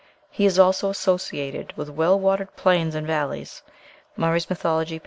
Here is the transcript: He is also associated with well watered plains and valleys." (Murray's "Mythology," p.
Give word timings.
He 0.31 0.47
is 0.47 0.57
also 0.57 0.89
associated 0.89 1.73
with 1.77 1.87
well 1.91 2.19
watered 2.19 2.55
plains 2.55 2.95
and 2.95 3.05
valleys." 3.05 3.61
(Murray's 4.17 4.49
"Mythology," 4.49 4.97
p. 4.97 4.99